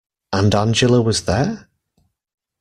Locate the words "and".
0.33-0.55